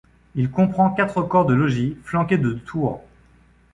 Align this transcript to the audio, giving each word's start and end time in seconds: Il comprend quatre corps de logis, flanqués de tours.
Il 0.33 0.49
comprend 0.49 0.89
quatre 0.89 1.21
corps 1.21 1.45
de 1.45 1.53
logis, 1.53 1.95
flanqués 2.03 2.39
de 2.39 2.53
tours. 2.53 3.03